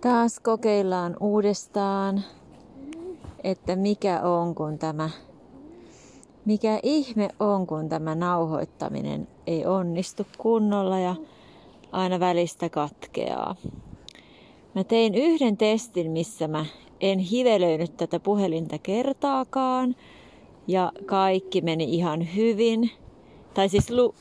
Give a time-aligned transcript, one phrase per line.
[0.00, 2.22] Taas kokeillaan uudestaan,
[3.44, 5.10] että mikä on kun tämä,
[6.44, 11.14] mikä ihme on kun tämä nauhoittaminen ei onnistu kunnolla ja
[11.92, 13.56] aina välistä katkeaa.
[14.74, 16.66] Mä tein yhden testin, missä mä
[17.00, 19.96] en hivelöinyt tätä puhelinta kertaakaan
[20.66, 22.90] ja kaikki meni ihan hyvin.
[23.54, 24.14] Tai siis lu-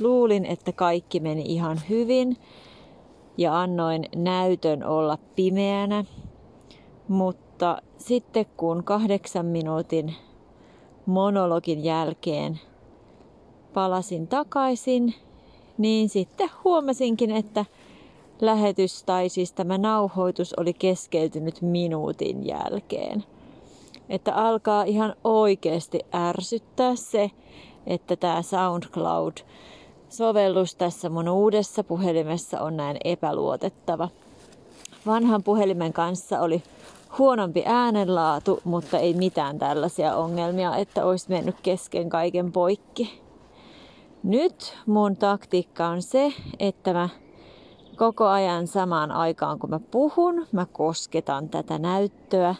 [0.00, 2.36] luulin, että kaikki meni ihan hyvin
[3.38, 6.04] ja annoin näytön olla pimeänä.
[7.08, 10.14] Mutta sitten kun kahdeksan minuutin
[11.06, 12.60] monologin jälkeen
[13.74, 15.14] palasin takaisin,
[15.78, 17.64] niin sitten huomasinkin, että
[18.40, 23.24] lähetys tai siis tämä nauhoitus oli keskeytynyt minuutin jälkeen.
[24.08, 27.30] Että alkaa ihan oikeasti ärsyttää se,
[27.86, 29.32] että tämä SoundCloud
[30.08, 34.08] sovellus tässä mun uudessa puhelimessa on näin epäluotettava.
[35.06, 36.62] Vanhan puhelimen kanssa oli
[37.18, 43.20] huonompi äänenlaatu, mutta ei mitään tällaisia ongelmia, että olisi mennyt kesken kaiken poikki.
[44.22, 47.08] Nyt mun taktiikka on se, että mä
[47.96, 52.54] koko ajan samaan aikaan kun mä puhun, mä kosketan tätä näyttöä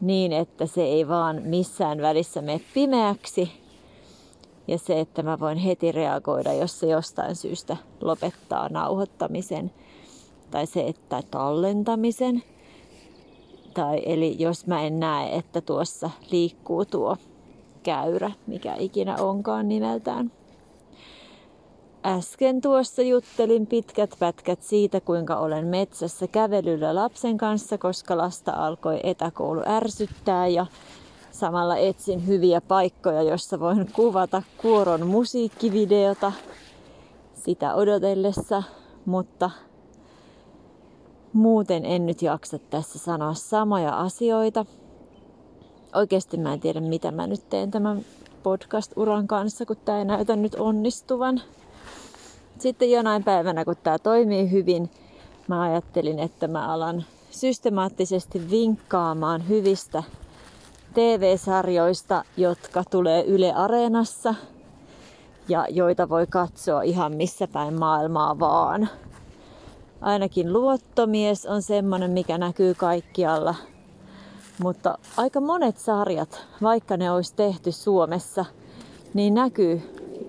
[0.00, 3.61] niin, että se ei vaan missään välissä mene pimeäksi,
[4.68, 9.70] ja se, että mä voin heti reagoida, jos se jostain syystä lopettaa nauhoittamisen
[10.50, 12.42] tai se, että tallentamisen.
[13.74, 17.16] Tai eli jos mä en näe, että tuossa liikkuu tuo
[17.82, 20.32] käyrä, mikä ikinä onkaan nimeltään.
[22.04, 29.00] Äsken tuossa juttelin pitkät pätkät siitä, kuinka olen metsässä kävelyllä lapsen kanssa, koska lasta alkoi
[29.02, 30.66] etäkoulu ärsyttää ja
[31.42, 36.32] Samalla etsin hyviä paikkoja, joissa voin kuvata kuoron musiikkivideota
[37.34, 38.62] sitä odotellessa,
[39.06, 39.50] mutta
[41.32, 44.66] muuten en nyt jaksa tässä sanoa samoja asioita.
[45.94, 48.04] Oikeasti mä en tiedä, mitä mä nyt teen tämän
[48.42, 51.40] podcast-uran kanssa, kun tämä ei näytä nyt onnistuvan.
[52.58, 54.90] Sitten jonain päivänä, kun tämä toimii hyvin,
[55.48, 60.02] mä ajattelin, että mä alan systemaattisesti vinkkaamaan hyvistä
[60.92, 64.34] TV-sarjoista, jotka tulee Yle Areenassa
[65.48, 68.88] ja joita voi katsoa ihan missä päin maailmaa vaan.
[70.00, 73.54] Ainakin Luottomies on semmonen, mikä näkyy kaikkialla.
[74.62, 78.44] Mutta aika monet sarjat, vaikka ne olisi tehty Suomessa,
[79.14, 79.82] niin näkyy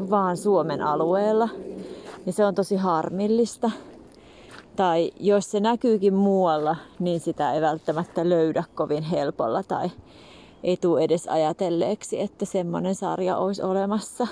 [0.09, 1.49] vaan Suomen alueella.
[2.25, 3.71] Ja se on tosi harmillista.
[4.75, 9.91] Tai jos se näkyykin muualla, niin sitä ei välttämättä löydä kovin helpolla tai
[10.63, 14.27] ei tule edes ajatelleeksi, että semmoinen sarja olisi olemassa.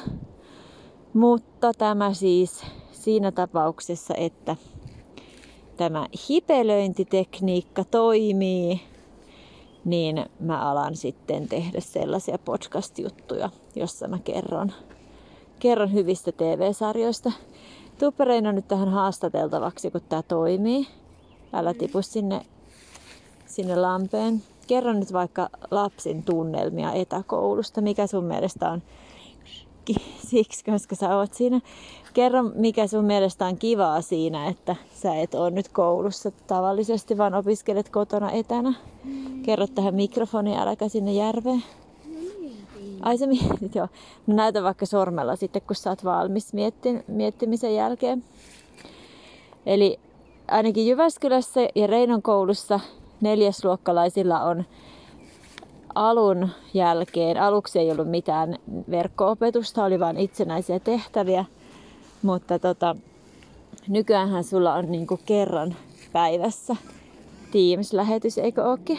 [1.14, 4.56] Mutta tämä siis siinä tapauksessa, että
[5.78, 8.82] tämä hipelöintitekniikka toimii,
[9.86, 14.72] niin mä alan sitten tehdä sellaisia podcast-juttuja, jossa mä kerron,
[15.60, 17.32] kerron hyvistä TV-sarjoista.
[18.00, 20.88] Tuppa Reino nyt tähän haastateltavaksi, kun tämä toimii.
[21.54, 22.46] Älä tipu sinne,
[23.46, 27.82] sinne lampeen kerro nyt vaikka lapsin tunnelmia etäkoulusta.
[27.82, 28.82] Mikä sun mielestä on
[30.30, 31.62] siksi, koska sä oot siinä.
[32.14, 37.34] Kerro, mikä sun mielestä on kivaa siinä, että sä et ole nyt koulussa tavallisesti, vaan
[37.34, 38.74] opiskelet kotona etänä.
[39.44, 41.64] Kerro tähän mikrofoniin, äläkä sinne järveen.
[43.02, 43.88] Ai se mietit, joo.
[44.28, 48.24] No näytä vaikka sormella sitten, kun sä oot valmis miettin, miettimisen jälkeen.
[49.66, 50.00] Eli
[50.48, 52.80] ainakin Jyväskylässä ja Reinon koulussa
[53.22, 54.66] neljäsluokkalaisilla on
[55.96, 58.56] alun jälkeen, aluksi ei ollut mitään
[58.92, 61.46] verkko-opetusta, oli vain itsenäisiä tehtäviä,
[62.22, 62.96] mutta tota,
[63.88, 65.76] nykyäänhän sulla on niinku kerran
[66.14, 66.76] päivässä
[67.52, 68.98] Teams-lähetys, eikö ookin?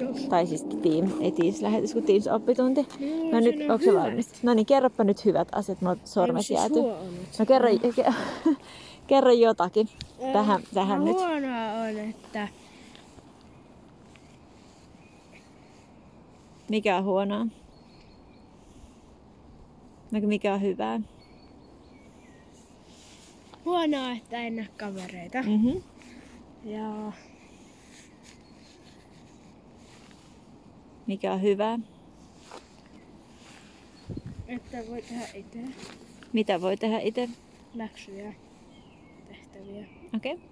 [0.00, 2.86] No, tai siis Team, ei Teams-lähetys, kun Teams-oppitunti.
[3.00, 4.42] No, no nyt, onko se valmis?
[4.42, 6.80] No niin, kerropa nyt hyvät asiat, mulla sormet siis jääty.
[7.38, 7.68] No kerro,
[9.06, 9.88] kerro jotakin
[10.32, 11.16] tähän, tähän no, nyt.
[11.16, 12.48] Huonoa on, että
[16.68, 17.46] Mikä on huonoa?
[20.10, 21.00] No mikä on hyvää?
[23.64, 25.42] Huonoa, että en näe kavereita.
[25.42, 25.82] Mm-hmm.
[26.64, 27.12] Ja...
[31.06, 31.78] Mikä on hyvää?
[34.48, 35.58] Että voi tehdä itse.
[36.32, 37.28] Mitä voi tehdä itse?
[37.74, 38.34] Läksyjä,
[39.28, 39.86] tehtäviä.
[40.16, 40.34] Okei.
[40.34, 40.46] Okay.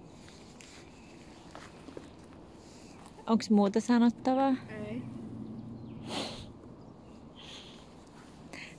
[3.27, 4.55] Onko muuta sanottavaa?
[4.89, 5.01] Ei.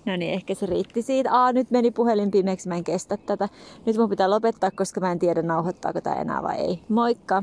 [0.05, 1.33] No niin, ehkä se riitti siitä.
[1.33, 3.49] Aa, nyt meni puhelin pimeäksi, mä en kestä tätä.
[3.87, 6.81] Nyt mun pitää lopettaa, koska mä en tiedä nauhoittaako tää enää vai ei.
[6.89, 7.43] Moikka!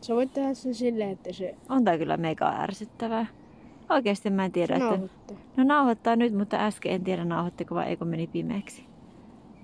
[0.00, 3.26] Sä voit tehdä sen silleen, että se On tää kyllä mega ärsyttävää.
[3.90, 4.88] Oikeesti mä en tiedä, että...
[4.88, 5.36] nauhoittaa.
[5.56, 8.84] No nauhoittaa nyt, mutta äsken en tiedä nauhoittiko vai eikö meni pimeäksi.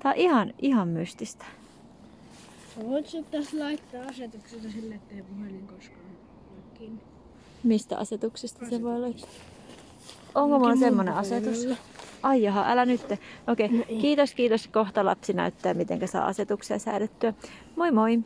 [0.02, 1.44] Tää on ihan, ihan mystistä.
[2.74, 6.00] Sä voit sitten tässä laittaa asetuksia silleen, ettei puhelin koskaan
[6.74, 7.00] kiinni.
[7.64, 9.30] Mistä asetuksesta se voi löytää?
[10.34, 11.68] Onko mulla semmonen asetus?
[12.22, 13.00] Ai jaha, älä nyt.
[13.46, 13.96] Okei, No ei.
[13.98, 14.68] kiitos, kiitos.
[14.68, 17.34] Kohta lapsi näyttää, miten saa asetuksia säädettyä.
[17.76, 18.18] Moi moi!